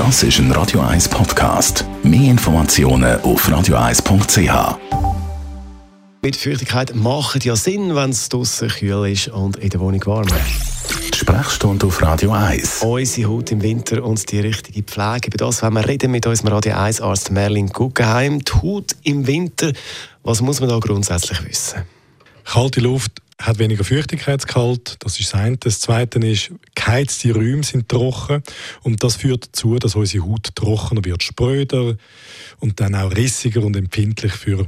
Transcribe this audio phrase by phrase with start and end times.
[0.00, 1.84] Das ist ein Radio 1 Podcast.
[2.02, 4.78] Mehr Informationen auf radio1.ch.
[6.22, 10.26] Mit Feuchtigkeit macht ja Sinn, wenn es draußen kühl ist und in der Wohnung warm.
[11.12, 12.82] Die Sprechstunde auf Radio 1.
[12.82, 15.26] Unsere Haut im Winter und die richtige Pflege.
[15.26, 18.42] Über das wenn wir reden mit unserem Radio 1 Arzt Merlin Guggenheim.
[18.42, 19.70] Die Haut im Winter,
[20.22, 21.82] was muss man da grundsätzlich wissen?
[22.46, 25.56] Kalte Luft hat weniger Feuchtigkeitsgehalt, das ist das eine.
[25.56, 28.42] Das zweite ist, geheizte Räume sind trocken
[28.82, 31.96] und das führt dazu, dass unsere Haut trockener wird, spröder
[32.58, 34.66] und dann auch rissiger und empfindlich für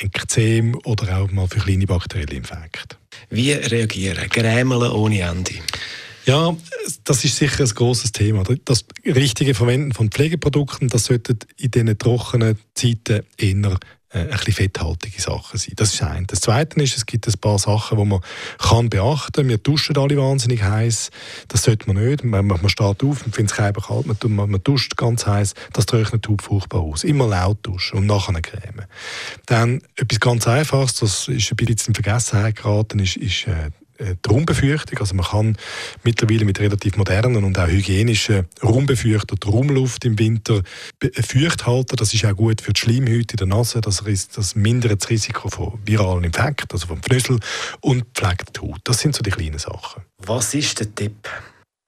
[0.00, 2.96] Ekzem oder auch mal für kleine bakterielle Infekte.
[3.30, 4.28] Wie reagieren?
[4.28, 5.54] Grämeln ohne Ende?
[6.26, 6.56] Ja,
[7.04, 8.42] das ist sicher ein großes Thema.
[8.64, 13.78] Das richtige Verwenden von Pflegeprodukten, das sollte in diesen trockenen Zeiten eher
[14.16, 15.74] ein bisschen fetthaltige Sachen sein.
[15.76, 16.26] Das ist ein.
[16.26, 18.20] Das Zweite ist, es gibt ein paar Sachen, die man
[18.58, 19.48] kann beachten.
[19.48, 21.10] Wir duschen alle wahnsinnig heiß.
[21.48, 22.24] Das sollte man nicht.
[22.24, 25.54] Man, man steht auf und findet es kalt, man, man, man duscht ganz heiß.
[25.72, 27.04] Das trocknet die Haut furchtbar aus.
[27.04, 28.86] Immer laut duschen und nachher cremen.
[29.46, 33.70] Dann etwas ganz Einfaches, das ist ein bisschen in Vergessenheit geraten, ist, ist äh, äh,
[33.98, 34.98] die Raumbefeuchtung.
[34.98, 35.56] Also man kann
[36.04, 40.62] mittlerweile mit relativ modernen und auch hygienischen Raumbefeuchter die Raumluft im Winter
[41.00, 41.96] äh, feucht halten.
[41.96, 43.80] Das ist auch gut für die Schleimhäute in der Nase.
[43.80, 44.02] Das,
[44.34, 47.40] das mindert das Risiko von viralen Infekten, also vom Pfnüssel
[47.80, 48.80] und pflegt die Haut.
[48.84, 50.02] Das sind so die kleinen Sachen.
[50.18, 51.28] Was ist der Tipp?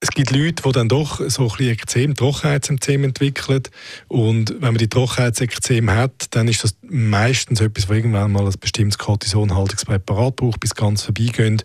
[0.01, 3.63] Es gibt Leute, die dann doch so ein bisschen Ekzem, Trockenheitsexem entwickeln.
[4.07, 8.53] Und wenn man die Trockenheitsexem hat, dann ist das meistens etwas, wo irgendwann mal ein
[8.59, 11.63] bestimmtes Cortisonhaltungspräparat braucht, bis ganz vorbeigeht.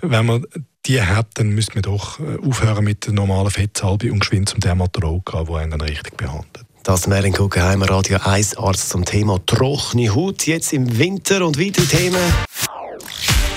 [0.00, 0.46] Wenn man
[0.86, 4.60] die hat, dann müsste man doch äh, aufhören mit der normalen Fettsalbe und geschwind zum
[4.60, 6.66] Dermatolog gehen, der einen dann richtig behandelt.
[6.82, 11.84] Das Merlin Guggenheimer Radio 1 Arzt zum Thema trockene Haut jetzt im Winter und weitere
[11.84, 12.16] Themen.